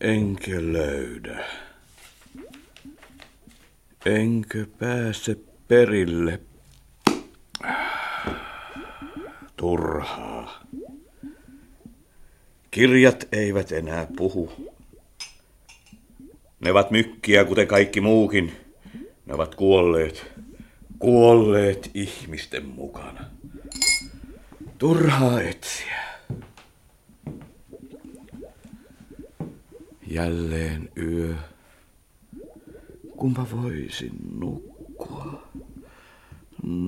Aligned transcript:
Enkä 0.00 0.56
löydä. 0.60 1.44
Enkö 4.06 4.66
pääse 4.78 5.36
perille. 5.68 6.40
Turhaa. 9.56 10.64
Kirjat 12.70 13.28
eivät 13.32 13.72
enää 13.72 14.06
puhu. 14.16 14.52
Ne 16.60 16.70
ovat 16.70 16.90
mykkiä, 16.90 17.44
kuten 17.44 17.66
kaikki 17.66 18.00
muukin. 18.00 18.52
Ne 19.26 19.34
ovat 19.34 19.54
kuolleet. 19.54 20.32
Kuolleet 20.98 21.90
ihmisten 21.94 22.66
mukana. 22.66 23.24
Turhaa 24.78 25.42
etsiä. 25.42 25.89
Jälleen 30.20 30.88
yö. 30.96 31.34
Kumpa 33.16 33.46
voisin 33.50 34.10
nukkua. 34.38 35.48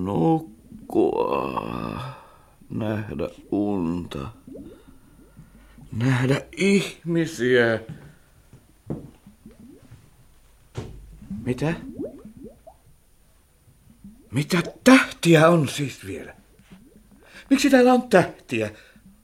Nukkua. 0.04 1.22
Nähdä 2.70 3.28
unta. 3.50 4.28
Nähdä 5.92 6.42
ihmisiä. 6.56 7.80
Mitä? 11.44 11.74
Mitä 14.30 14.62
tähtiä 14.84 15.48
on 15.48 15.68
siis 15.68 16.06
vielä? 16.06 16.34
Miksi 17.50 17.70
täällä 17.70 17.92
on 17.92 18.08
tähtiä, 18.08 18.70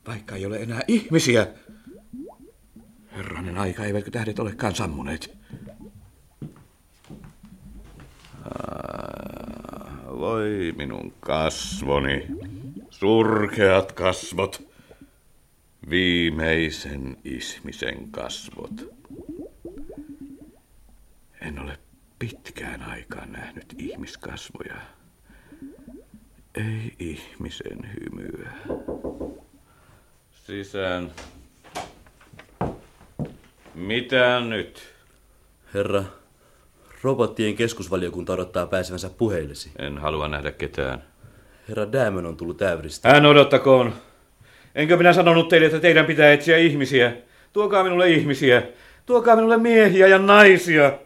vaikka 0.07 0.37
ei 0.37 0.47
ole 0.47 0.57
enää 0.57 0.81
ihmisiä? 0.89 1.47
Aika, 3.59 3.85
eivätkö 3.85 4.11
tähdet 4.11 4.39
olekaan 4.39 4.75
sammuneet? 4.75 5.39
Voi 10.07 10.75
minun 10.77 11.13
kasvoni, 11.21 12.27
surkeat 12.91 13.93
kasvot, 13.93 14.69
viimeisen 15.91 17.17
ihmisen 17.25 18.11
kasvot. 18.11 18.95
En 21.41 21.59
ole 21.59 21.79
pitkään 22.19 22.83
aikaan 22.83 23.33
nähnyt 23.33 23.75
ihmiskasvoja. 23.79 24.77
Ei 26.55 26.95
ihmisen 26.99 27.91
hymyä. 27.95 28.53
Sisään. 30.47 31.11
Mitä 33.79 34.41
nyt? 34.41 34.83
Herra, 35.75 36.05
robottien 37.03 37.57
keskusvaliokunta 37.57 38.33
odottaa 38.33 38.67
pääsevänsä 38.67 39.11
puheillesi. 39.11 39.71
En 39.79 39.99
halua 39.99 40.29
nähdä 40.29 40.51
ketään. 40.53 41.05
Herra 41.69 41.93
Dämön 41.93 42.27
on 42.27 42.37
tullut 42.37 42.63
Äyvristä. 42.63 43.09
Hän 43.09 43.27
odottakoon. 43.27 43.93
Enkö 44.75 44.97
minä 44.97 45.13
sanonut 45.13 45.49
teille, 45.49 45.67
että 45.67 45.81
teidän 45.81 46.07
pitää 46.07 46.33
etsiä 46.33 46.57
ihmisiä? 46.57 47.17
Tuokaa 47.53 47.83
minulle 47.83 48.11
ihmisiä. 48.11 48.63
Tuokaa 49.07 49.37
minulle 49.37 49.57
miehiä 49.57 50.07
ja 50.07 50.19
naisia. 50.19 50.99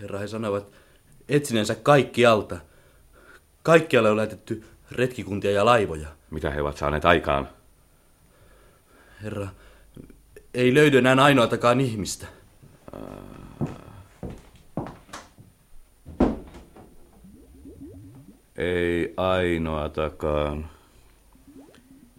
Herra, 0.00 0.18
he 0.18 0.26
sanovat 0.26 0.72
etsineensä 1.28 1.74
kaikkialta. 1.74 2.56
Kaikkialle 3.62 4.10
on 4.10 4.16
lähetetty 4.16 4.64
retkikuntia 4.92 5.50
ja 5.50 5.64
laivoja. 5.64 6.08
Mitä 6.30 6.50
he 6.50 6.62
ovat 6.62 6.76
saaneet 6.76 7.04
aikaan? 7.04 7.48
Herra, 9.22 9.48
ei 10.54 10.74
löydy 10.74 10.98
enää 10.98 11.24
ainoatakaan 11.24 11.80
ihmistä. 11.80 12.26
Ei 18.56 19.14
ainoatakaan. 19.16 20.70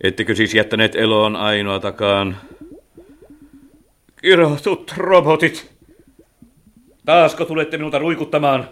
Ettekö 0.02 0.36
siis 0.36 0.54
jättäneet 0.54 0.96
eloon 0.96 1.36
ainoatakaan? 1.36 2.38
Kirotut 4.22 4.94
robotit! 4.98 5.72
Taasko 7.06 7.46
tulette 7.46 7.78
minulta 7.78 8.00
ruikuttamaan? 8.00 8.70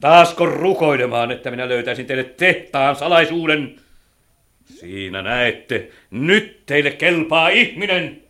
Taasko 0.00 0.46
rukoilemaan, 0.46 1.30
että 1.30 1.50
minä 1.50 1.68
löytäisin 1.68 2.06
teille 2.06 2.24
tehtaan 2.24 2.96
salaisuuden? 2.96 3.76
Siinä 4.64 5.22
näette, 5.22 5.90
nyt 6.10 6.66
teille 6.66 6.90
kelpaa 6.90 7.48
ihminen. 7.48 8.29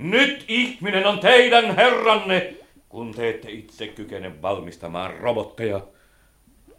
Nyt 0.00 0.44
ihminen 0.48 1.06
on 1.06 1.18
teidän 1.18 1.76
herranne, 1.76 2.54
kun 2.88 3.14
te 3.14 3.28
ette 3.28 3.50
itse 3.50 3.86
kykene 3.86 4.42
valmistamaan 4.42 5.16
robotteja. 5.16 5.80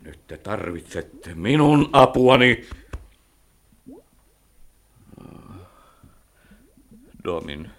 Nyt 0.02 0.20
te 0.28 0.38
tarvitsette 0.38 1.34
minun 1.36 1.90
apuani. 1.94 2.66
Domin, 7.24 7.70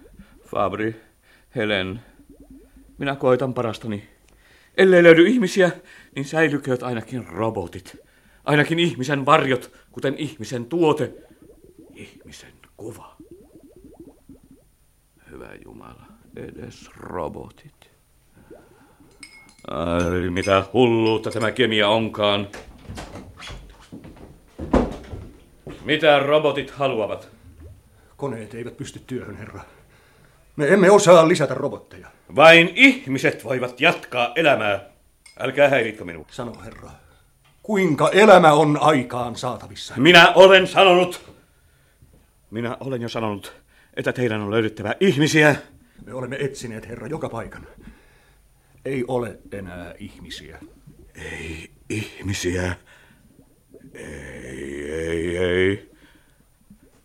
Fabri, 0.47 1.01
Helen, 1.57 2.01
minä 2.99 3.17
koitan 3.17 3.55
parastani. 3.55 4.09
Ellei 4.77 5.03
löydy 5.03 5.27
ihmisiä, 5.27 5.71
niin 6.15 6.25
säilykööt 6.25 6.83
ainakin 6.83 7.27
robotit. 7.27 7.97
Ainakin 8.45 8.79
ihmisen 8.79 9.27
varjot, 9.27 9.73
kuten 9.93 10.15
ihmisen 10.19 10.67
tuote. 10.67 11.13
Ihmisen 11.95 12.53
kuva. 12.77 13.12
Jumala, 15.65 16.07
edes 16.37 16.91
robotit. 16.97 17.91
Ai, 19.71 20.31
mitä 20.31 20.65
hulluutta 20.73 21.31
tämä 21.31 21.51
kemia 21.51 21.89
onkaan. 21.89 22.49
Mitä 25.85 26.19
robotit 26.19 26.71
haluavat? 26.71 27.29
Koneet 28.17 28.55
eivät 28.55 28.77
pysty 28.77 29.01
työhön, 29.07 29.37
herra. 29.37 29.61
Me 30.57 30.69
emme 30.69 30.91
osaa 30.91 31.29
lisätä 31.29 31.55
robotteja. 31.55 32.09
Vain 32.37 32.73
ihmiset 32.75 33.45
voivat 33.45 33.81
jatkaa 33.81 34.33
elämää. 34.37 34.81
Älkää 35.41 35.69
häiritkö 35.69 36.05
minua. 36.05 36.27
Sano, 36.31 36.53
herra, 36.65 36.91
kuinka 37.63 38.11
elämä 38.11 38.53
on 38.53 38.79
aikaan 38.81 39.37
saatavissa? 39.37 39.95
Minä 39.97 40.33
olen 40.35 40.67
sanonut, 40.67 41.31
minä 42.51 42.77
olen 42.81 43.03
jo 43.03 43.09
sanonut, 43.09 43.62
että 43.97 44.13
teidän 44.13 44.41
on 44.41 44.51
löydettävä 44.51 44.95
ihmisiä. 45.01 45.57
Me 46.07 46.15
olemme 46.15 46.37
etsineet, 46.41 46.89
herra, 46.89 47.07
joka 47.07 47.29
paikan. 47.29 47.67
Ei 48.85 49.05
ole 49.09 49.39
enää 49.53 49.95
ihmisiä. 49.99 50.59
Ei 51.15 51.71
ihmisiä. 51.89 52.77
Ei, 53.95 54.93
ei, 54.93 55.37
ei. 55.37 55.91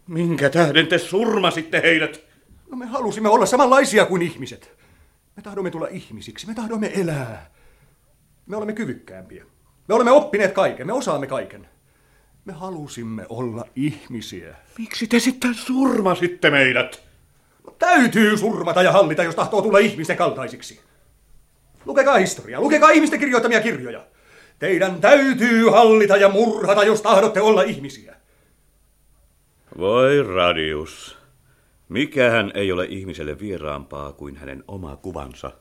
Minkä 0.08 0.50
tähden 0.50 0.88
te 0.88 0.98
surmasitte 0.98 1.82
heidät? 1.82 2.24
No 2.72 2.78
me 2.78 2.86
halusimme 2.86 3.30
olla 3.30 3.46
samanlaisia 3.46 4.06
kuin 4.06 4.22
ihmiset. 4.22 4.78
Me 5.36 5.44
tahdomme 5.44 5.72
tulla 5.72 5.88
ihmisiksi, 5.88 6.48
me 6.48 6.54
tahdomme 6.54 6.92
elää. 6.96 7.52
Me 8.46 8.56
olemme 8.56 8.74
kyvykkäämpiä. 8.74 9.46
Me 9.88 9.96
olemme 9.96 10.12
oppineet 10.12 10.52
kaiken, 10.52 10.88
me 10.88 10.94
osaamme 10.94 11.28
kaiken. 11.28 11.68
Me 12.48 12.54
halusimme 12.54 13.26
olla 13.30 13.66
ihmisiä. 13.76 14.56
Miksi 14.78 15.08
te 15.08 15.20
sitten 15.20 15.56
surmasitte 15.56 16.50
meidät? 16.50 17.04
No, 17.66 17.76
täytyy 17.80 18.38
surmata 18.38 18.84
ja 18.84 18.92
hallita, 18.92 19.24
jos 19.24 19.36
tahtoo 19.36 19.62
tulla 19.62 19.80
ihmisten 19.80 20.18
kaltaisiksi. 20.18 20.80
Lukekaa 21.86 22.18
historiaa, 22.18 22.62
lukekaa 22.62 22.90
ihmisten 22.90 23.20
kirjoittamia 23.20 23.62
kirjoja. 23.62 24.06
Teidän 24.60 25.02
täytyy 25.02 25.70
hallita 25.70 26.18
ja 26.18 26.30
murhata, 26.30 26.84
jos 26.84 27.02
tahdotte 27.02 27.42
olla 27.42 27.64
ihmisiä. 27.64 28.16
Voi 29.78 30.24
Radius. 30.24 31.18
Mikähän 31.90 32.52
ei 32.54 32.72
ole 32.72 32.86
ihmiselle 32.86 33.40
vieraampaa 33.40 34.14
kuin 34.14 34.36
hänen 34.36 34.64
oma 34.68 34.96
kuvansa. 34.96 35.52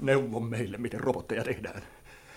Neuvo 0.00 0.40
meille, 0.40 0.78
miten 0.78 1.00
robotteja 1.00 1.44
tehdään. 1.44 1.82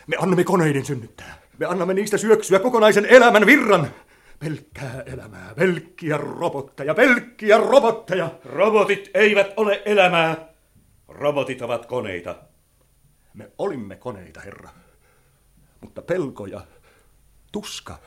Me 0.10 0.16
annamme 0.20 0.44
koneiden 0.44 0.86
synnyttää. 0.86 1.42
Me 1.58 1.66
annamme 1.66 1.94
niistä 1.94 2.18
syöksyä 2.18 2.60
kokonaisen 2.60 3.06
elämän 3.06 3.46
virran. 3.46 3.88
Pelkkää 4.40 5.04
elämää, 5.06 5.56
pelkkiä 5.56 6.18
robotteja, 6.18 6.94
pelkkiä 6.94 7.58
robotteja. 7.58 8.32
Robotit 8.46 9.10
eivät 9.14 9.54
ole 9.58 9.82
elämää. 9.86 10.50
Robotit 11.08 11.62
ovat 11.62 11.86
koneita. 11.86 12.36
Me 13.34 13.52
olimme 13.58 13.96
koneita, 13.96 14.40
herra. 14.40 14.70
Mutta 15.82 16.02
pelko 16.02 16.46
ja 16.46 16.68
tuska 17.52 18.00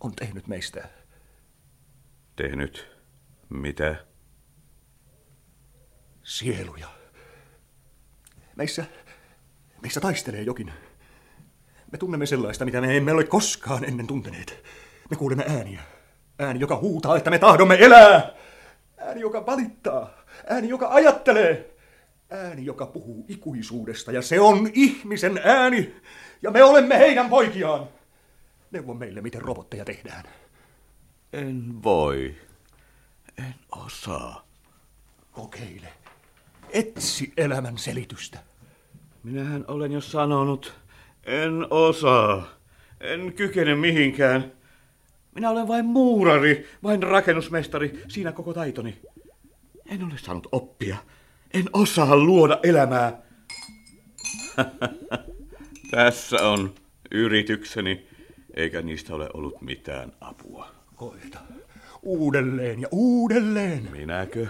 on 0.00 0.12
tehnyt 0.16 0.46
meistä. 0.46 0.88
Tehnyt 2.36 2.96
mitä? 3.48 3.96
Sieluja. 6.22 6.88
Meissä, 8.56 8.84
meissä 9.80 10.00
taistelee 10.00 10.42
jokin. 10.42 10.72
Me 11.92 11.98
tunnemme 11.98 12.26
sellaista, 12.26 12.64
mitä 12.64 12.80
me 12.80 12.96
emme 12.96 13.12
ole 13.12 13.24
koskaan 13.24 13.84
ennen 13.84 14.06
tunteneet. 14.06 14.62
Me 15.10 15.16
kuulemme 15.16 15.44
ääniä. 15.48 15.80
Ääni, 16.38 16.60
joka 16.60 16.76
huutaa, 16.76 17.16
että 17.16 17.30
me 17.30 17.38
tahdomme 17.38 17.76
elää. 17.80 18.34
Ääni, 18.98 19.20
joka 19.20 19.46
valittaa. 19.46 20.10
Ääni, 20.50 20.68
joka 20.68 20.88
ajattelee. 20.88 21.74
ääni, 22.30 22.64
joka 22.64 22.86
puhuu 22.86 23.24
ikuisuudesta, 23.28 24.12
ja 24.12 24.22
se 24.22 24.40
on 24.40 24.70
ihmisen 24.72 25.40
ääni, 25.44 25.94
ja 26.42 26.50
me 26.50 26.62
olemme 26.64 26.98
heidän 26.98 27.30
poikiaan. 27.30 27.88
Neuvo 28.70 28.94
meille, 28.94 29.20
miten 29.20 29.42
robotteja 29.42 29.84
tehdään. 29.84 30.24
En 31.32 31.82
voi. 31.82 32.34
En 33.38 33.54
osaa. 33.72 34.44
Kokeile. 35.32 35.88
Etsi 36.70 37.32
elämän 37.36 37.78
selitystä. 37.78 38.38
Minähän 39.22 39.64
olen 39.68 39.92
jo 39.92 40.00
sanonut, 40.00 40.74
en 41.26 41.66
osaa. 41.70 42.48
En 43.00 43.32
kykene 43.32 43.74
mihinkään. 43.74 44.52
Minä 45.34 45.50
olen 45.50 45.68
vain 45.68 45.84
muurari, 45.84 46.68
vain 46.82 47.02
rakennusmestari, 47.02 48.02
siinä 48.08 48.32
koko 48.32 48.54
taitoni. 48.54 48.98
En 49.86 50.04
ole 50.04 50.14
saanut 50.16 50.48
oppia. 50.52 50.96
En 51.54 51.64
osaa 51.72 52.16
luoda 52.16 52.58
elämää. 52.62 53.22
Tässä 55.90 56.36
on 56.48 56.74
yritykseni, 57.10 58.06
eikä 58.54 58.82
niistä 58.82 59.14
ole 59.14 59.28
ollut 59.34 59.62
mitään 59.62 60.12
apua. 60.20 60.68
Koita. 60.96 61.38
Uudelleen 62.02 62.80
ja 62.80 62.88
uudelleen. 62.90 63.88
Minäkö? 63.92 64.46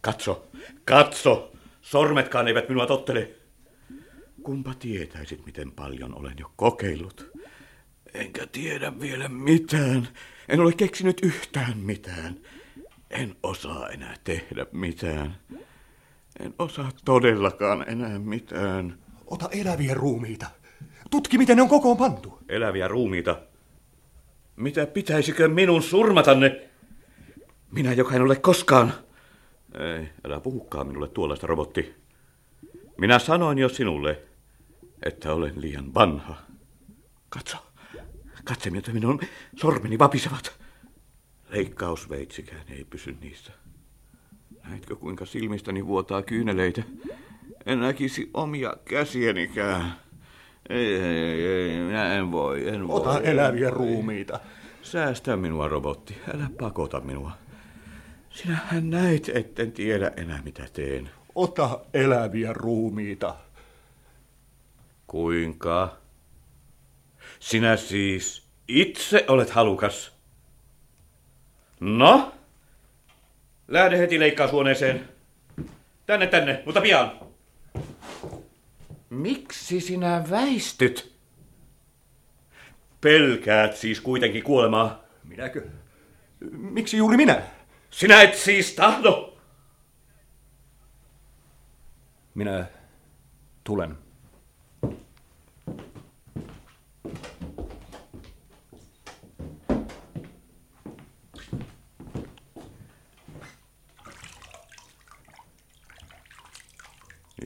Katso, 0.00 0.46
katso! 0.84 1.52
Sormetkaan 1.82 2.48
eivät 2.48 2.68
minua 2.68 2.86
tottele. 2.86 3.39
Kumpa 4.42 4.74
tietäisit, 4.74 5.46
miten 5.46 5.72
paljon 5.72 6.14
olen 6.14 6.34
jo 6.40 6.52
kokeillut. 6.56 7.30
Enkä 8.14 8.46
tiedä 8.46 9.00
vielä 9.00 9.28
mitään. 9.28 10.08
En 10.48 10.60
ole 10.60 10.72
keksinyt 10.72 11.20
yhtään 11.22 11.78
mitään. 11.78 12.36
En 13.10 13.36
osaa 13.42 13.88
enää 13.88 14.14
tehdä 14.24 14.66
mitään. 14.72 15.36
En 16.40 16.54
osaa 16.58 16.90
todellakaan 17.04 17.84
enää 17.88 18.18
mitään. 18.18 18.98
Ota 19.26 19.48
eläviä 19.52 19.94
ruumiita. 19.94 20.46
Tutki, 21.10 21.38
miten 21.38 21.56
ne 21.56 21.62
on 21.62 21.68
kokoon 21.68 21.96
pantu. 21.96 22.38
Eläviä 22.48 22.88
ruumiita. 22.88 23.40
Mitä 24.56 24.86
pitäisikö 24.86 25.48
minun 25.48 25.82
surmatanne? 25.82 26.60
Minä, 27.70 27.92
joka 27.92 28.14
en 28.14 28.22
ole 28.22 28.36
koskaan... 28.36 28.92
Ei, 29.78 30.08
älä 30.24 30.40
puhukaan 30.40 30.86
minulle 30.86 31.08
tuollaista 31.08 31.46
robotti. 31.46 31.94
Minä 32.98 33.18
sanoin 33.18 33.58
jo 33.58 33.68
sinulle, 33.68 34.22
että 35.02 35.32
olen 35.32 35.60
liian 35.60 35.94
vanha. 35.94 36.36
Katso, 37.28 37.56
katse 38.44 38.70
miltä 38.70 38.92
minun 38.92 39.20
sormeni 39.56 39.98
vapisevat. 39.98 40.60
Leikkausveitsikään 41.48 42.64
ei 42.68 42.84
pysy 42.84 43.16
niissä. 43.20 43.52
Näetkö 44.68 44.96
kuinka 44.96 45.26
silmistäni 45.26 45.86
vuotaa 45.86 46.22
kyyneleitä? 46.22 46.82
En 47.66 47.80
näkisi 47.80 48.30
omia 48.34 48.76
käsienikään. 48.84 49.94
Ei, 50.68 50.94
ei, 50.94 51.46
ei, 51.46 51.80
minä 51.80 52.14
en 52.14 52.32
voi, 52.32 52.68
en 52.68 52.88
voi. 52.88 53.00
Ota 53.00 53.20
eläviä 53.20 53.70
ruumiita. 53.70 54.40
Säästä 54.82 55.36
minua, 55.36 55.68
robotti. 55.68 56.16
Älä 56.34 56.50
pakota 56.60 57.00
minua. 57.00 57.32
Sinähän 58.30 58.90
näit, 58.90 59.28
etten 59.28 59.72
tiedä 59.72 60.12
enää 60.16 60.42
mitä 60.44 60.66
teen. 60.72 61.10
Ota 61.34 61.80
eläviä 61.94 62.52
ruumiita. 62.52 63.34
Kuinka? 65.10 65.96
Sinä 67.40 67.76
siis 67.76 68.46
itse 68.68 69.24
olet 69.28 69.50
halukas. 69.50 70.12
No? 71.80 72.34
Lähde 73.68 73.98
heti 73.98 74.20
leikkaushuoneeseen. 74.20 75.08
Tänne, 76.06 76.26
tänne, 76.26 76.62
mutta 76.66 76.80
pian. 76.80 77.12
Miksi 79.10 79.80
sinä 79.80 80.24
väistyt? 80.30 81.12
Pelkäät 83.00 83.76
siis 83.76 84.00
kuitenkin 84.00 84.42
kuolemaa. 84.42 85.02
Minäkö? 85.24 85.68
Miksi 86.50 86.96
juuri 86.96 87.16
minä? 87.16 87.42
Sinä 87.90 88.22
et 88.22 88.34
siis 88.34 88.72
tahdo. 88.72 89.38
Minä 92.34 92.66
tulen. 93.64 94.09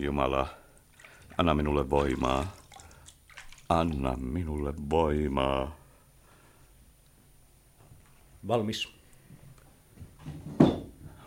Jumala, 0.05 0.47
anna 1.39 1.55
minulle 1.55 1.91
voimaa. 1.91 2.57
Anna 3.69 4.17
minulle 4.17 4.75
voimaa. 4.91 5.77
Valmis. 8.49 8.89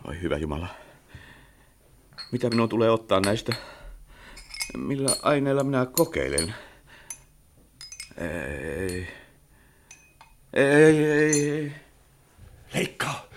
Oi 0.04 0.20
hyvä 0.22 0.36
Jumala. 0.36 0.68
Mitä 2.32 2.50
minun 2.50 2.68
tulee 2.68 2.90
ottaa 2.90 3.20
näistä? 3.20 3.56
Millä 4.76 5.16
aineella 5.22 5.64
minä 5.64 5.86
kokeilen? 5.86 6.54
Ei. 8.18 9.08
Ei, 10.52 10.64
ei, 10.64 11.50
ei. 11.50 11.72
Leikkaa. 12.74 13.27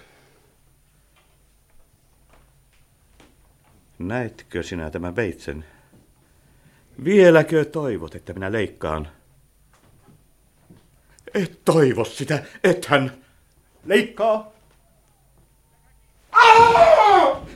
Näetkö 4.07 4.63
sinä 4.63 4.89
tämän 4.89 5.15
veitsen? 5.15 5.65
Vieläkö 7.03 7.65
toivot, 7.65 8.15
että 8.15 8.33
minä 8.33 8.51
leikkaan? 8.51 9.07
Et 11.33 11.59
toivo 11.65 12.05
sitä, 12.05 12.43
ethän. 12.63 13.11
Leikkaa. 13.85 14.51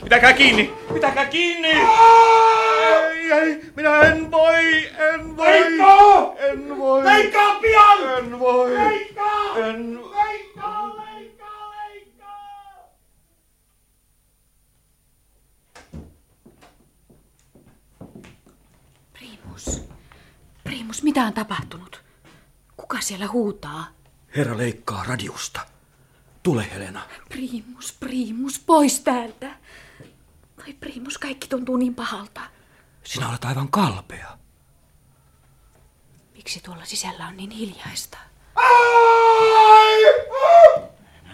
Pitäkää 0.03 0.33
kiinni! 0.33 0.73
Pitäkää 0.93 1.25
kiinni! 1.25 1.67
Ei, 1.67 3.31
ei, 3.31 3.61
minä 3.75 4.01
en 4.01 4.31
voi, 4.31 4.87
en 5.13 5.37
voi! 5.37 5.47
Leikkaa! 5.47 6.35
En 6.37 6.77
voi! 6.77 7.03
Leikkaa 7.03 7.59
pian! 7.59 8.17
En 8.17 8.39
voi! 8.39 8.75
Leikkaa! 8.75 9.57
En... 9.57 9.99
Leikkaa, 10.01 10.95
leikkaa, 10.95 11.71
leikkaa! 11.71 12.89
Primus. 19.13 19.83
Primus, 20.95 21.03
mitä 21.03 21.23
on 21.23 21.33
tapahtunut? 21.33 22.01
Kuka 22.77 23.01
siellä 23.01 23.27
huutaa? 23.27 23.87
Herra 24.35 24.57
leikkaa 24.57 25.03
radiosta. 25.03 25.61
Tule, 26.43 26.67
Helena. 26.71 27.01
Primus, 27.29 27.93
Primus, 27.99 28.59
pois 28.59 28.99
täältä. 28.99 29.55
Vai 30.57 30.73
Primus, 30.73 31.17
kaikki 31.17 31.47
tuntuu 31.47 31.77
niin 31.77 31.95
pahalta. 31.95 32.41
Sinä 33.03 33.29
olet 33.29 33.45
aivan 33.45 33.67
kalpea. 33.71 34.37
Miksi 36.33 36.59
tuolla 36.63 36.85
sisällä 36.85 37.27
on 37.27 37.37
niin 37.37 37.51
hiljaista? 37.51 38.17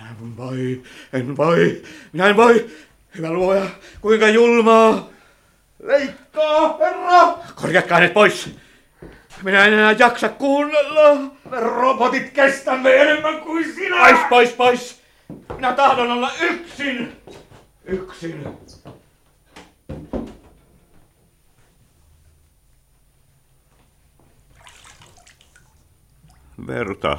En 0.09 0.37
voi, 0.37 0.83
en 1.13 1.37
voi, 1.37 1.83
minä 2.13 2.27
en 2.27 2.37
voi! 2.37 2.69
Hyvä 3.17 3.31
luoja, 3.31 3.69
kuinka 4.01 4.29
julmaa! 4.29 5.09
Leikkaa, 5.83 6.77
herra! 6.77 7.37
Korjatkaa 7.55 7.97
hänet 7.97 8.13
pois! 8.13 8.49
Minä 9.43 9.65
en 9.65 9.73
enää 9.73 9.91
jaksa 9.91 10.29
kuunnella! 10.29 11.15
Me 11.49 11.59
robotit 11.59 12.29
kestämme 12.29 13.01
enemmän 13.01 13.41
kuin 13.41 13.75
sinä! 13.75 13.97
Pois, 13.99 14.19
pois, 14.29 14.49
pois! 14.49 15.01
Minä 15.55 15.73
tahdon 15.73 16.11
olla 16.11 16.31
yksin! 16.41 17.21
Yksin! 17.85 18.47
Verta. 26.67 27.17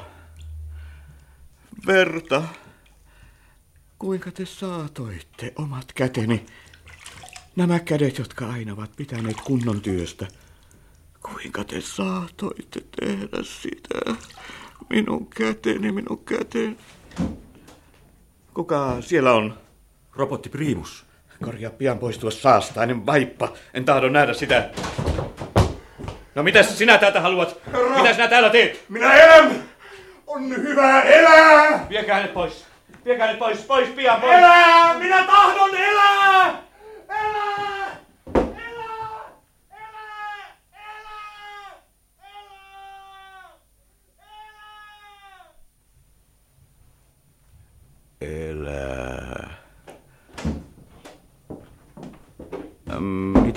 Verta. 1.87 2.43
Kuinka 3.99 4.31
te 4.31 4.47
saatoitte 4.47 5.53
omat 5.57 5.93
käteni? 5.93 6.47
Nämä 7.57 7.79
kädet, 7.79 8.19
jotka 8.19 8.49
aina 8.49 8.73
ovat 8.73 8.97
pitäneet 8.97 9.41
kunnon 9.45 9.81
työstä. 9.81 10.27
Kuinka 11.23 11.65
te 11.65 11.81
saatoitte 11.81 12.81
tehdä 13.01 13.39
sitä? 13.43 14.15
Minun 14.91 15.27
käteni, 15.27 15.93
minun 15.93 16.25
käteni. 16.25 16.77
Kuka 18.55 18.97
siellä 19.01 19.33
on? 19.33 19.59
Robotti 20.17 20.49
Primus. 20.49 21.05
Korjaa 21.45 21.71
pian 21.71 21.99
pois 21.99 22.19
tuo 22.19 22.31
saastainen 22.31 23.07
vaippa. 23.07 23.53
En 23.75 23.85
tahdo 23.85 24.09
nähdä 24.09 24.35
sitä. 24.35 24.71
No 26.35 26.43
mitä 26.43 26.63
sinä 26.63 26.99
täältä 26.99 27.21
haluat? 27.21 27.57
Herra! 27.67 27.97
Mitä 27.97 28.13
sinä 28.13 28.29
täällä 28.29 28.51
teet? 28.51 28.85
Minä 28.89 29.13
elän! 29.13 29.63
On 30.27 30.49
hyvä 30.57 31.03
elää! 31.03 31.87
Viekää 31.89 32.15
hänet 32.17 32.35
pois. 32.35 32.67
Viekää 33.05 33.27
hänet 33.27 33.39
pois. 33.39 33.59
Pois 33.59 33.89
pian 33.89 34.21
pois. 34.21 34.33
Elää! 34.33 34.99
Minä 34.99 35.25
tahdon! 35.27 35.77
Elää! 35.77 36.63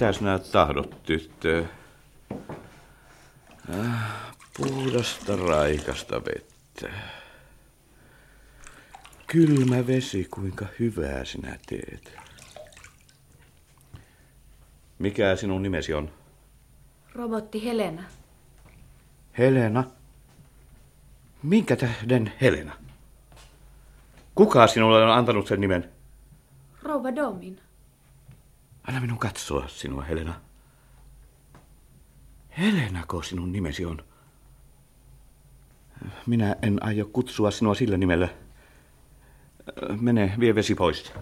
Mitä 0.05 0.17
sinä 0.17 0.39
tahdot, 0.39 1.03
tyttö? 1.03 1.65
Äh, 3.73 4.13
puhdasta 4.57 5.35
raikasta 5.35 6.21
vettä. 6.25 6.97
Kylmä 9.27 9.87
vesi, 9.87 10.27
kuinka 10.31 10.65
hyvää 10.79 11.25
sinä 11.25 11.59
teet. 11.67 12.17
Mikä 14.99 15.35
sinun 15.35 15.63
nimesi 15.63 15.93
on? 15.93 16.09
Robotti 17.13 17.65
Helena. 17.65 18.03
Helena. 19.37 19.83
Minkä 21.43 21.75
tähden 21.75 22.33
Helena? 22.41 22.73
Kuka 24.35 24.67
sinulle 24.67 25.03
on 25.03 25.11
antanut 25.11 25.47
sen 25.47 25.61
nimen? 25.61 25.91
Rouva 26.83 27.15
Domin. 27.15 27.64
Anna 28.87 29.01
minun 29.01 29.17
katsoa 29.17 29.67
sinua, 29.67 30.03
Helena. 30.03 30.41
Helenako 32.57 33.21
sinun 33.21 33.51
nimesi 33.51 33.85
on? 33.85 34.03
Minä 36.25 36.55
en 36.61 36.83
aio 36.83 37.05
kutsua 37.05 37.51
sinua 37.51 37.75
sillä 37.75 37.97
nimellä. 37.97 38.27
Mene, 40.01 40.35
vie 40.39 40.55
vesi 40.55 40.75
pois. 40.75 41.13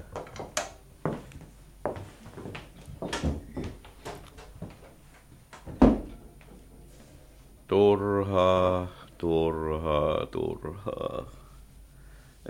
Turhaa, 7.67 8.87
turhaa, 9.17 10.25
turhaa. 10.25 11.25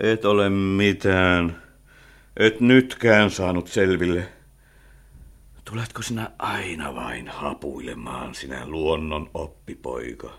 Et 0.00 0.24
ole 0.24 0.50
mitään. 0.50 1.62
Et 2.36 2.60
nytkään 2.60 3.30
saanut 3.30 3.68
selville. 3.68 4.33
Tuletko 5.74 6.02
sinä 6.02 6.30
aina 6.38 6.94
vain 6.94 7.28
hapuilemaan, 7.28 8.34
sinä 8.34 8.66
luonnon 8.66 9.30
oppipoika? 9.34 10.38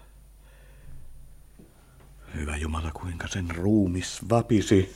Hyvä 2.35 2.57
Jumala, 2.57 2.91
kuinka 2.91 3.27
sen 3.27 3.51
ruumis 3.55 4.29
vapisi. 4.29 4.95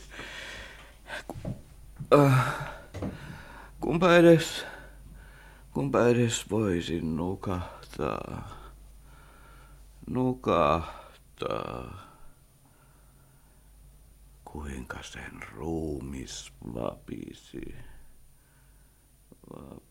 Ku, 1.27 1.35
äh, 2.19 2.55
kumpa 3.79 4.15
edes, 4.15 4.65
kumpa 5.73 6.07
edes 6.07 6.49
voisin 6.49 7.15
nukahtaa. 7.15 8.49
Nukahtaa. 10.09 12.01
Kuinka 14.45 15.03
sen 15.03 15.43
ruumis 15.53 16.53
vapisi. 16.73 17.75
Vapisi. 19.53 19.88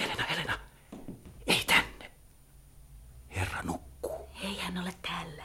Helena, 0.00 0.24
Helena, 0.24 0.58
ei 1.46 1.64
tänne. 1.66 2.10
Herra 3.36 3.62
nukkuu. 3.62 4.28
Ei 4.42 4.58
hän 4.58 4.78
ole 4.78 4.94
täällä. 5.02 5.44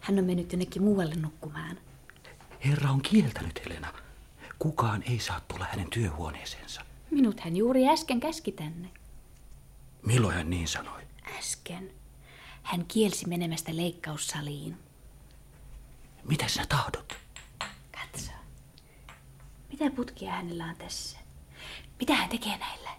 Hän 0.00 0.18
on 0.18 0.24
mennyt 0.24 0.52
jonnekin 0.52 0.82
muualle 0.82 1.14
nukkumaan. 1.14 1.78
Herra 2.64 2.90
on 2.90 3.02
kieltänyt, 3.02 3.60
Helena. 3.64 3.92
Kukaan 4.58 5.02
ei 5.02 5.18
saa 5.18 5.40
tulla 5.40 5.66
hänen 5.70 5.90
työhuoneeseensa. 5.90 6.84
Minut 7.10 7.40
hän 7.40 7.56
juuri 7.56 7.88
äsken 7.88 8.20
käski 8.20 8.52
tänne. 8.52 8.88
Milloin 10.06 10.34
hän 10.34 10.50
niin 10.50 10.68
sanoi? 10.68 11.02
Äsken. 11.38 12.01
Hän 12.62 12.84
kielsi 12.86 13.28
menemästä 13.28 13.76
leikkaussaliin. 13.76 14.78
Mitä 16.24 16.48
sinä 16.48 16.66
tahdot? 16.66 17.16
Katso. 17.92 18.32
Mitä 19.72 19.90
putkia 19.96 20.30
hänellä 20.32 20.64
on 20.64 20.76
tässä? 20.76 21.18
Mitä 22.00 22.14
hän 22.14 22.28
tekee 22.28 22.58
näillä? 22.58 22.90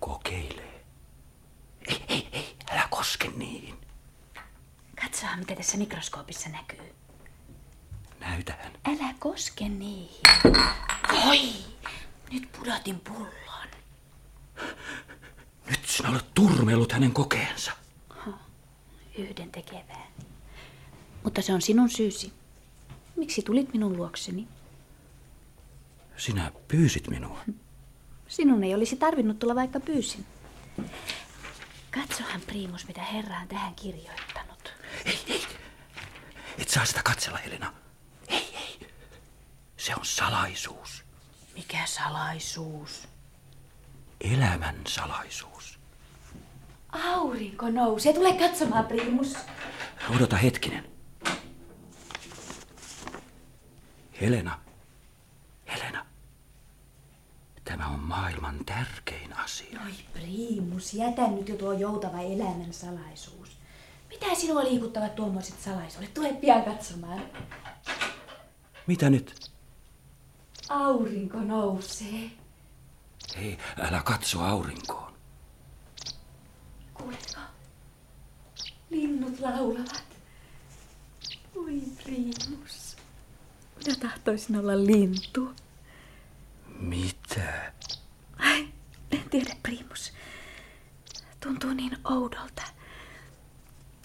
Kokeilee. 0.00 0.84
Ei, 1.88 2.04
ei, 2.08 2.28
ei, 2.32 2.56
älä 2.70 2.88
koske 2.90 3.28
niin. 3.36 3.78
Katsoa, 5.02 5.36
mitä 5.36 5.54
tässä 5.56 5.78
mikroskoopissa 5.78 6.48
näkyy. 6.48 6.94
Näytä 8.20 8.58
hän. 8.62 8.72
Älä 8.84 9.14
koske 9.18 9.68
niihin. 9.68 10.20
Oi, 11.28 11.40
nyt 12.32 12.52
pudotin 12.52 13.00
pullon. 13.00 13.68
Nyt 15.70 15.86
sinä 15.86 16.10
olet 16.10 16.34
turmellut 16.34 16.92
hänen 16.92 17.12
kokeensa. 17.12 17.72
Yhden 19.18 19.50
tekevää. 19.50 20.06
Mutta 21.24 21.42
se 21.42 21.52
on 21.52 21.62
sinun 21.62 21.90
syysi. 21.90 22.32
Miksi 23.16 23.42
tulit 23.42 23.72
minun 23.72 23.96
luokseni? 23.96 24.48
Sinä 26.16 26.52
pyysit 26.68 27.08
minua. 27.08 27.40
Sinun 28.28 28.64
ei 28.64 28.74
olisi 28.74 28.96
tarvinnut 28.96 29.38
tulla, 29.38 29.54
vaikka 29.54 29.80
pyysin. 29.80 30.26
Katsohan, 31.90 32.40
Priimus, 32.40 32.86
mitä 32.86 33.02
Herra 33.02 33.40
on 33.40 33.48
tähän 33.48 33.74
kirjoittanut. 33.74 34.72
Ei, 35.04 35.18
ei. 35.28 35.46
Et 36.58 36.68
saa 36.68 36.84
sitä 36.84 37.02
katsella, 37.02 37.38
Helena. 37.38 37.72
Ei, 38.28 38.54
ei. 38.54 38.88
Se 39.76 39.94
on 39.94 40.06
salaisuus. 40.06 41.04
Mikä 41.54 41.86
salaisuus? 41.86 43.08
Elämän 44.20 44.76
salaisuus. 44.88 45.77
Aurinko 46.92 47.70
nousee. 47.70 48.12
Tule 48.12 48.32
katsomaan, 48.32 48.86
Priimus. 48.86 49.36
Odota 50.16 50.36
hetkinen. 50.36 50.84
Helena. 54.20 54.58
Helena. 55.66 56.06
Tämä 57.64 57.86
on 57.86 58.00
maailman 58.00 58.64
tärkein 58.66 59.36
asia. 59.36 59.80
Oi, 59.84 59.92
Priimus, 60.12 60.94
jätä 60.94 61.26
nyt 61.28 61.48
jo 61.48 61.56
tuo 61.56 61.72
joutava 61.72 62.20
elämän 62.20 62.72
salaisuus. 62.72 63.58
Mitä 64.08 64.34
sinua 64.34 64.64
liikuttavat 64.64 65.14
tuommoiset 65.14 65.60
salaisuudet? 65.60 66.14
Tule 66.14 66.32
pian 66.32 66.62
katsomaan. 66.62 67.22
Mitä 68.86 69.10
nyt? 69.10 69.50
Aurinko 70.68 71.40
nousee. 71.40 72.30
Ei, 73.36 73.58
älä 73.80 74.02
katso 74.04 74.40
aurinkoon. 74.40 75.07
Linnut 78.90 79.40
laulavat. 79.40 80.04
Oi, 81.56 81.82
Priimus. 82.04 82.96
Minä 83.76 83.96
tahtoisin 84.00 84.56
olla 84.56 84.84
lintu. 84.86 85.52
Mitä? 86.78 87.72
Ai, 88.38 88.68
en 89.10 89.30
tiedä, 89.30 89.56
Priimus. 89.62 90.12
Tuntuu 91.40 91.72
niin 91.72 91.96
oudolta. 92.04 92.62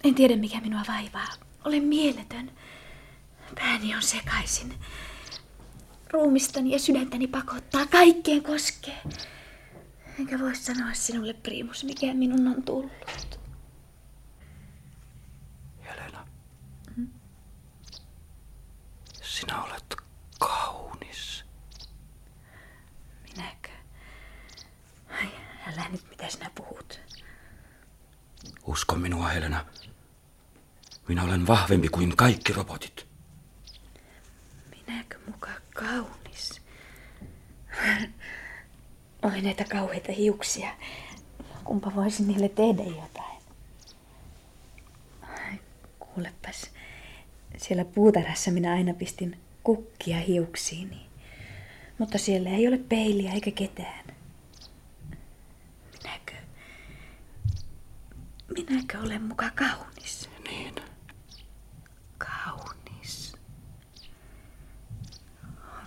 En 0.03 0.15
tiedä, 0.15 0.35
mikä 0.35 0.61
minua 0.61 0.81
vaivaa. 0.87 1.27
Olen 1.65 1.83
mieletön. 1.83 2.51
Pääni 3.55 3.95
on 3.95 4.01
sekaisin. 4.01 4.73
Ruumistani 6.11 6.71
ja 6.71 6.79
sydäntäni 6.79 7.27
pakottaa. 7.27 7.85
Kaikkeen 7.85 8.43
koskee. 8.43 9.01
Enkä 10.19 10.39
voi 10.39 10.55
sanoa 10.55 10.93
sinulle, 10.93 11.33
Priimus, 11.33 11.83
mikä 11.83 12.13
minun 12.13 12.47
on 12.47 12.63
tullut. 12.63 13.39
Helena. 15.83 16.27
Sinä 19.21 19.63
olet 19.63 19.95
kaunis. 20.39 21.45
Minäkö? 23.23 23.69
Ai, 25.09 25.29
älä 25.67 25.89
nyt, 25.89 26.09
mitä 26.09 26.29
sinä 26.29 26.51
puhut. 26.55 26.99
Usko 28.73 28.95
minua, 28.95 29.27
Helena. 29.27 29.65
Minä 31.07 31.23
olen 31.23 31.47
vahvempi 31.47 31.89
kuin 31.89 32.17
kaikki 32.17 32.53
robotit. 32.53 33.05
Minäkö 34.71 35.17
muka 35.27 35.49
kaunis? 35.73 36.61
Oi 39.23 39.41
näitä 39.41 39.63
kauheita 39.63 40.11
hiuksia. 40.11 40.69
Kumpa 41.63 41.91
voisin 41.95 42.27
niille 42.27 42.49
tehdä 42.49 42.83
jotain. 42.83 43.41
Ai, 45.21 45.59
kuulepas. 45.99 46.71
Siellä 47.57 47.85
puutarhassa 47.85 48.51
minä 48.51 48.71
aina 48.71 48.93
pistin 48.93 49.37
kukkia 49.63 50.19
hiuksiini. 50.19 51.05
Mutta 51.97 52.17
siellä 52.17 52.49
ei 52.49 52.67
ole 52.67 52.77
peiliä 52.77 53.31
eikä 53.33 53.51
ketään. 53.51 54.05
Minäkö? 56.03 56.33
Minäkö 58.53 58.99
olen 58.99 59.21
muka 59.21 59.49
kaunis? 59.55 60.29
Niin. 60.49 60.75
Kaunis. 62.17 63.33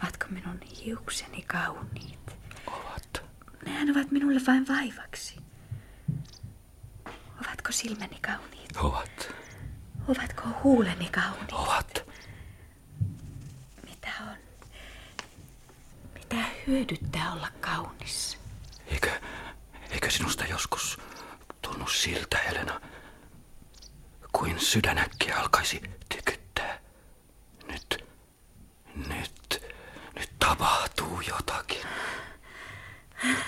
Ovatko 0.03 0.27
minun 0.31 0.61
hiukseni 0.63 1.43
kauniit? 1.43 2.37
Ovat. 2.67 3.23
Nehän 3.67 3.91
ovat 3.91 4.11
minulle 4.11 4.41
vain 4.47 4.69
vaivaksi. 4.69 5.37
Ovatko 7.47 7.73
silmäni 7.73 8.19
kauniit? 8.21 8.77
Ovat. 8.77 9.29
Ovatko 10.09 10.43
huuleni 10.63 11.09
kauniit? 11.09 11.53
Ovat. 11.53 12.05
Mitä 13.91 14.09
on? 14.21 14.37
Mitä 16.15 16.37
hyödyttää 16.67 17.33
olla 17.33 17.49
kaunis? 17.61 18.39
Eikö, 18.87 19.11
eikö 19.91 20.11
sinusta 20.11 20.45
joskus 20.45 20.99
tunnu 21.67 21.87
siltä, 21.89 22.39
Helena, 22.39 22.81
kuin 24.33 24.61
sydänäkkiä 24.61 25.37
alkaisi 25.37 25.83
tykyttää? 26.15 26.79
Nyt, 27.73 28.05
nyt, 29.09 29.63
nyt 30.19 30.31
tapahtuu 30.39 31.21
jotakin. 31.29 31.83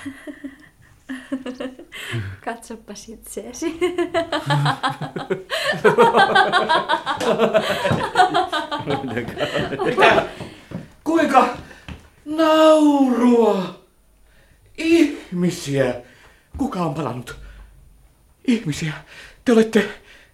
Katsopas 2.44 3.08
itseesi. 3.08 3.78
Kuinka 11.04 11.48
naurua? 12.24 13.80
Ihmisiä. 14.78 15.94
Kuka 16.56 16.80
on 16.80 16.94
palannut? 16.94 17.36
Ihmisiä. 18.48 18.92
Te 19.44 19.52
olette, 19.52 19.80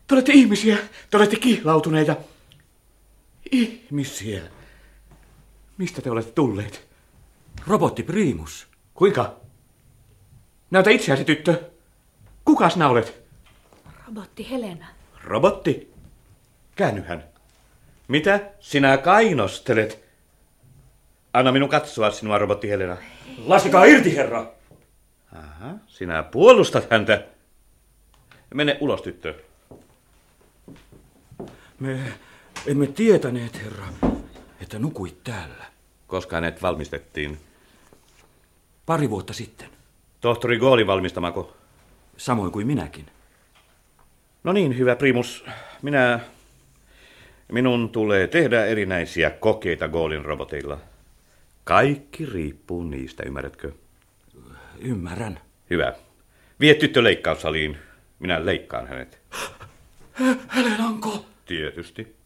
te 0.06 0.14
olette 0.14 0.32
ihmisiä. 0.32 0.78
Te 1.10 1.16
olette 1.16 1.36
kihlautuneita. 1.36 2.16
Ihmisiä. 3.50 4.42
Mistä 5.78 6.02
te 6.02 6.10
olette 6.10 6.32
tulleet? 6.32 6.88
Robotti 7.66 8.02
Primus. 8.02 8.66
Kuinka? 8.94 9.36
Näytä 10.70 10.90
itseäsi, 10.90 11.24
tyttö. 11.24 11.70
Kuka 12.44 12.70
sinä 12.70 12.88
olet? 12.88 13.22
Robotti 14.06 14.50
Helena. 14.50 14.86
Robotti. 15.24 15.92
Käännyhän. 16.76 17.24
Mitä 18.08 18.40
sinä 18.60 18.98
kainostelet? 18.98 20.04
Anna 21.32 21.52
minun 21.52 21.68
katsoa 21.68 22.10
sinua, 22.10 22.38
robotti 22.38 22.70
Helena. 22.70 22.96
Laskekaa 23.46 23.84
irti, 23.84 24.16
herra. 24.16 24.52
Aha, 25.32 25.74
sinä 25.86 26.22
puolustat 26.22 26.90
häntä. 26.90 27.33
Mene 28.54 28.76
ulos, 28.80 29.02
tyttö. 29.02 29.34
Me 31.80 31.98
emme 32.66 32.86
tietäneet, 32.86 33.62
herra, 33.64 33.86
että 34.60 34.78
nukuit 34.78 35.24
täällä. 35.24 35.64
Koska 36.06 36.36
hänet 36.36 36.62
valmistettiin. 36.62 37.38
Pari 38.86 39.10
vuotta 39.10 39.32
sitten. 39.32 39.68
Tohtori 40.20 40.58
Goolin 40.58 40.86
valmistamako? 40.86 41.56
Samoin 42.16 42.52
kuin 42.52 42.66
minäkin. 42.66 43.06
No 44.44 44.52
niin, 44.52 44.78
hyvä 44.78 44.96
primus. 44.96 45.44
Minä... 45.82 46.20
Minun 47.52 47.90
tulee 47.90 48.26
tehdä 48.26 48.64
erinäisiä 48.66 49.30
kokeita 49.30 49.88
Goolin 49.88 50.24
roboteilla. 50.24 50.78
Kaikki 51.64 52.26
riippuu 52.26 52.82
niistä, 52.82 53.22
ymmärrätkö? 53.26 53.72
Ymmärrän. 54.78 55.40
Hyvä. 55.70 55.92
Vie 56.60 56.74
tyttö 56.74 57.02
leikkaussaliin. 57.02 57.78
Minä 58.24 58.46
leikkaan 58.46 58.86
hänet. 58.86 59.18
Helenanko? 60.54 61.24
Tietysti. 61.46 62.16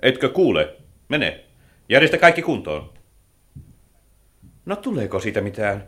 Etkö 0.00 0.28
kuule? 0.28 0.76
Mene. 1.08 1.44
Järjestä 1.88 2.18
kaikki 2.18 2.42
kuntoon. 2.42 2.92
No 4.64 4.76
tuleeko 4.76 5.20
siitä 5.20 5.40
mitään? 5.40 5.84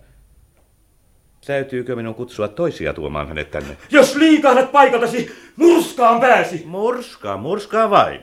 Täytyykö 1.47 1.97
minun 1.97 2.15
kutsua 2.15 2.49
toisia 2.49 2.93
tuomaan 2.93 3.29
hänet 3.29 3.51
tänne? 3.51 3.77
Jos 3.91 4.15
liikahdat 4.15 4.73
paikaltasi, 4.73 5.33
murskaan 5.57 6.21
pääsi. 6.21 6.63
Murskaa, 6.67 7.37
murskaa 7.37 7.91
vain. 7.91 8.21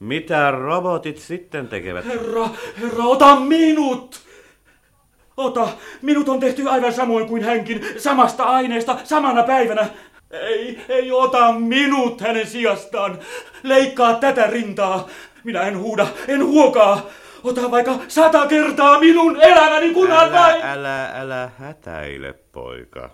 Mitä 0.00 0.50
robotit 0.50 1.18
sitten 1.18 1.68
tekevät? 1.68 2.04
Herra, 2.04 2.48
herra, 2.80 3.04
ota 3.04 3.40
minut! 3.40 4.23
Ota, 5.36 5.68
minut 6.02 6.28
on 6.28 6.40
tehty 6.40 6.68
aivan 6.68 6.92
samoin 6.92 7.26
kuin 7.28 7.44
hänkin, 7.44 7.86
samasta 7.98 8.44
aineesta, 8.44 8.98
samana 9.04 9.42
päivänä. 9.42 9.86
Ei, 10.30 10.80
ei 10.88 11.12
ota 11.12 11.52
minut 11.52 12.20
hänen 12.20 12.46
sijastaan. 12.46 13.18
Leikkaa 13.62 14.14
tätä 14.14 14.46
rintaa. 14.46 15.08
Minä 15.44 15.62
en 15.62 15.78
huuda, 15.78 16.06
en 16.28 16.46
huokaa. 16.46 17.06
Ota 17.44 17.70
vaikka 17.70 17.98
sata 18.08 18.46
kertaa 18.46 19.00
minun 19.00 19.42
elämäni, 19.42 19.94
kunhan 19.94 20.32
vain... 20.32 20.62
Älä, 20.62 20.72
älä, 20.72 21.20
älä 21.20 21.50
hätäile, 21.58 22.32
poika. 22.32 23.10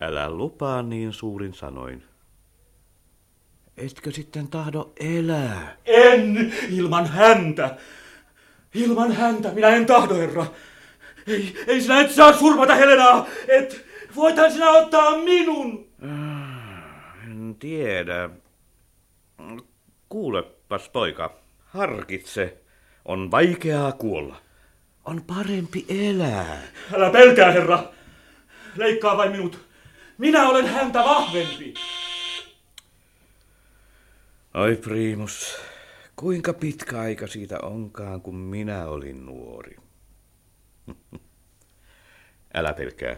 Älä 0.00 0.30
lupaa 0.30 0.82
niin 0.82 1.12
suurin 1.12 1.54
sanoin. 1.54 2.02
Etkö 3.76 4.12
sitten 4.12 4.48
tahdo 4.48 4.92
elää? 5.00 5.76
En 5.86 6.52
ilman 6.70 7.06
häntä. 7.06 7.76
Ilman 8.74 9.12
häntä 9.12 9.50
minä 9.50 9.68
en 9.68 9.86
tahdo, 9.86 10.14
herra. 10.14 10.46
Ei, 11.28 11.54
ei 11.66 11.80
sinä 11.80 12.00
et 12.00 12.10
saa 12.10 12.32
surmata 12.32 12.74
Helenaa. 12.74 13.26
Et, 13.48 13.86
voithan 14.16 14.52
sinä 14.52 14.70
ottaa 14.70 15.18
minun. 15.18 15.88
En 17.24 17.56
tiedä. 17.58 18.30
Kuulepas, 20.08 20.88
poika. 20.88 21.34
Harkitse. 21.66 22.56
On 23.04 23.30
vaikeaa 23.30 23.92
kuolla. 23.92 24.36
On 25.04 25.22
parempi 25.26 25.86
elää. 25.88 26.62
Älä 26.94 27.10
pelkää, 27.10 27.52
herra. 27.52 27.82
Leikkaa 28.76 29.16
vain 29.16 29.32
minut. 29.32 29.68
Minä 30.18 30.48
olen 30.48 30.66
häntä 30.66 30.98
vahvempi. 30.98 31.74
Oi 34.54 34.76
Primus, 34.76 35.56
kuinka 36.16 36.52
pitkä 36.52 37.00
aika 37.00 37.26
siitä 37.26 37.58
onkaan, 37.62 38.20
kun 38.20 38.36
minä 38.36 38.86
olin 38.86 39.26
nuori. 39.26 39.76
Älä 42.54 42.72
pelkää. 42.72 43.16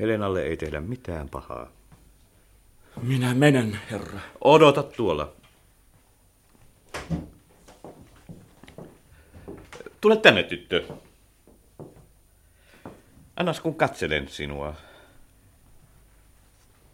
Helenalle 0.00 0.42
ei 0.42 0.56
tehdä 0.56 0.80
mitään 0.80 1.28
pahaa. 1.28 1.70
Minä 3.02 3.34
menen, 3.34 3.78
herra. 3.90 4.20
Odota 4.44 4.82
tuolla. 4.82 5.32
Tule 10.00 10.16
tänne, 10.16 10.42
tyttö. 10.42 10.84
Annas 13.36 13.60
kun 13.60 13.74
katselen 13.74 14.28
sinua. 14.28 14.74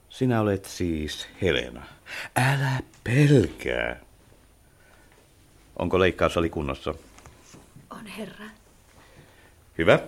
Sinä 0.09 0.40
olet 0.40 0.64
siis 0.64 1.29
Helena. 1.42 1.87
Älä 2.37 2.81
pelkää. 3.05 4.01
Onko 5.79 5.99
leikkaussali 5.99 6.51
kunnossa? 6.51 6.95
On 7.90 8.07
herra. 8.07 8.47
Hyvä. 9.79 9.99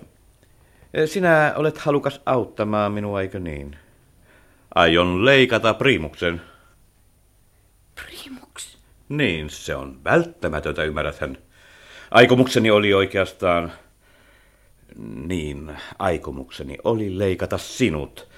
Sinä 1.07 1.53
olet 1.57 1.79
halukas 1.79 2.21
auttamaan 2.27 2.93
minua, 2.93 3.23
eikö 3.23 3.39
niin? 3.41 3.77
Aion 4.75 5.25
leikata 5.25 5.75
primuksen. 5.75 6.41
Primuks. 7.95 8.79
Niin, 9.09 9.51
se 9.51 9.75
on 9.75 10.05
välttämätöntä, 10.05 10.85
ymmärräthän. 10.85 11.39
Aikomukseni 12.11 12.71
oli 12.71 12.95
oikeastaan... 12.95 13.73
Niin, 15.27 15.77
aikomukseni 15.99 16.79
oli 16.85 17.19
leikata 17.19 17.59
sinut. 17.59 18.29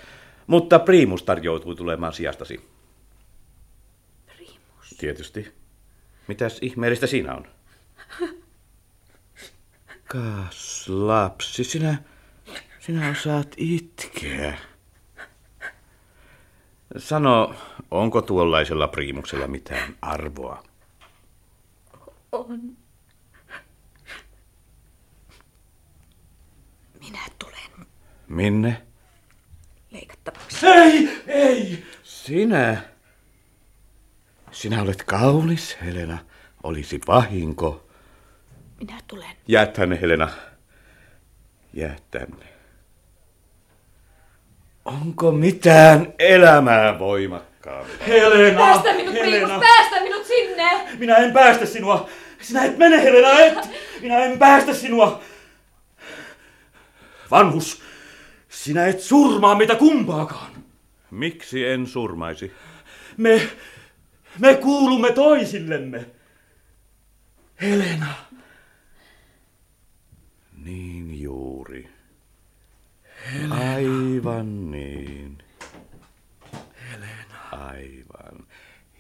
Mutta 0.46 0.78
primus 0.78 1.22
tarjoutui 1.22 1.76
tulemaan 1.76 2.12
sijastasi. 2.12 2.70
Primus. 4.36 4.94
Tietysti. 4.98 5.52
Mitäs 6.28 6.58
ihmeellistä 6.62 7.06
siinä 7.06 7.34
on? 7.34 7.46
Kas, 10.12 10.88
lapsi, 10.88 11.64
sinä, 11.64 12.02
sinä 12.80 13.10
osaat 13.10 13.54
itkeä. 13.56 14.58
Sano, 16.98 17.54
onko 17.90 18.22
tuollaisella 18.22 18.88
priimuksella 18.88 19.46
mitään 19.46 19.96
arvoa? 20.02 20.64
On. 22.32 22.76
Minä 27.00 27.18
tulen 27.38 27.86
Minne? 28.28 28.82
leikattavaksi. 29.90 30.66
Ei, 30.66 31.22
ei. 31.26 31.84
Sinä? 32.02 32.82
Sinä 34.52 34.82
olet 34.82 35.02
kaunis, 35.02 35.76
Helena. 35.84 36.18
Olisi 36.62 37.00
vahinko. 37.08 37.88
Minä 38.78 39.00
tulen. 39.06 39.36
Jää 39.48 39.66
tänne, 39.66 40.00
Helena. 40.00 40.28
Jää 41.72 41.96
tänne. 42.10 42.59
Onko 44.84 45.32
mitään 45.32 46.12
elämää 46.18 46.98
voimakkaammin? 46.98 47.96
Helena, 48.06 48.58
Päästä 48.58 48.92
minut, 48.94 49.14
Helena. 49.14 49.46
Primus, 49.46 49.60
päästä 49.60 50.00
minut 50.00 50.26
sinne! 50.26 50.70
Minä 50.98 51.16
en 51.16 51.32
päästä 51.32 51.66
sinua. 51.66 52.08
Sinä 52.40 52.64
et 52.64 52.78
mene, 52.78 53.02
Helena, 53.02 53.40
et. 53.40 53.70
Minä 54.00 54.18
en 54.18 54.38
päästä 54.38 54.74
sinua. 54.74 55.20
Vanhus, 57.30 57.82
sinä 58.48 58.86
et 58.86 59.00
surmaa 59.00 59.54
mitä 59.54 59.74
kumpaakaan. 59.74 60.50
Miksi 61.10 61.66
en 61.66 61.86
surmaisi? 61.86 62.52
Me, 63.16 63.40
me 64.38 64.54
kuulumme 64.54 65.12
toisillemme. 65.12 66.06
Helena. 67.62 68.06
Niin 70.64 71.22
juuri. 71.22 71.88
Helena. 73.32 73.74
Aivan 73.74 74.70
niin. 74.70 75.38
Helena. 76.90 77.40
Aivan. 77.52 78.46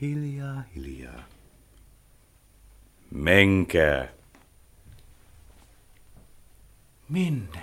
Hiljaa, 0.00 0.62
hiljaa. 0.74 1.24
Menkää. 3.10 4.08
Minne? 7.08 7.62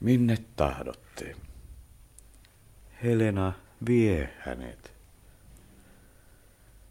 Minne 0.00 0.36
tahdotte? 0.56 1.36
Helena 3.02 3.52
vie 3.86 4.30
hänet. 4.38 4.92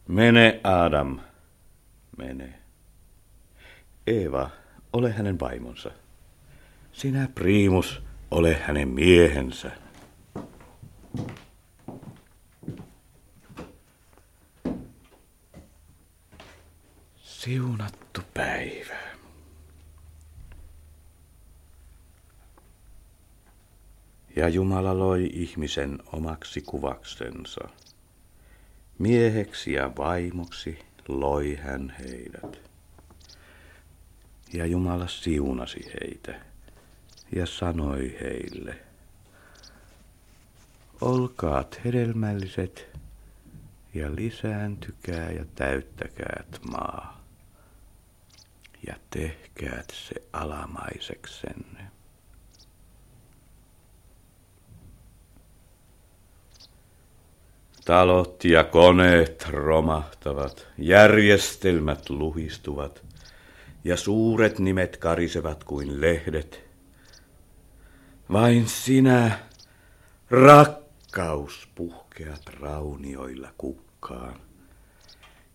Mene, 0.08 0.60
Adam. 0.63 1.19
Mene. 2.17 2.60
Eeva, 4.08 4.50
ole 4.93 5.12
hänen 5.12 5.39
vaimonsa. 5.39 5.91
Sinä, 6.99 7.29
Primus, 7.35 8.01
ole 8.31 8.53
hänen 8.53 8.88
miehensä. 8.88 9.71
Siunattu 17.21 18.21
päivä. 18.33 18.97
Ja 24.35 24.49
Jumala 24.49 24.99
loi 24.99 25.29
ihmisen 25.33 25.99
omaksi 26.13 26.62
kuvaksensa. 26.62 27.69
Mieheksi 28.97 29.73
ja 29.73 29.91
vaimoksi 29.97 30.79
loi 31.07 31.55
hän 31.55 31.95
heidät. 31.99 32.62
Ja 34.53 34.65
Jumala 34.65 35.07
siunasi 35.07 35.91
heitä 36.01 36.48
ja 37.35 37.45
sanoi 37.45 38.17
heille, 38.21 38.75
olkaat 41.01 41.81
hedelmälliset 41.85 42.87
ja 43.93 44.15
lisääntykää 44.15 45.31
ja 45.31 45.45
täyttäkäät 45.55 46.59
maa 46.71 47.23
ja 48.87 48.95
tehkäät 49.09 49.93
se 49.93 50.15
alamaiseksenne. 50.33 51.91
Talot 57.85 58.43
ja 58.43 58.63
koneet 58.63 59.47
romahtavat, 59.49 60.67
järjestelmät 60.77 62.09
luhistuvat 62.09 63.05
ja 63.83 63.97
suuret 63.97 64.59
nimet 64.59 64.97
karisevat 64.97 65.63
kuin 65.63 66.01
lehdet. 66.01 66.68
Vain 68.31 68.67
sinä, 68.67 69.39
rakkaus, 70.29 71.69
puhkeat 71.75 72.41
raunioilla 72.47 73.53
kukkaan 73.57 74.39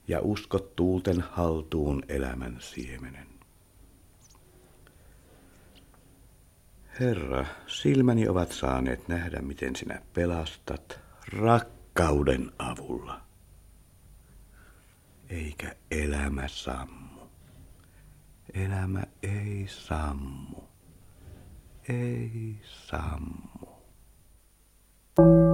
ja 0.08 0.20
uskot 0.20 0.76
tuulten 0.76 1.20
haltuun 1.20 2.02
elämän 2.08 2.56
siemenen. 2.60 3.26
Herra, 7.00 7.46
silmäni 7.66 8.28
ovat 8.28 8.52
saaneet 8.52 9.08
nähdä, 9.08 9.40
miten 9.40 9.76
sinä 9.76 10.02
pelastat 10.14 11.00
rakkauden 11.32 12.52
avulla. 12.58 13.20
Eikä 15.28 15.74
elämä 15.90 16.48
sammu. 16.48 17.20
Elämä 18.54 19.02
ei 19.22 19.66
sammu 19.68 20.73
ei 21.88 22.59
sammu. 22.88 23.68
thank 25.16 25.27
you 25.29 25.54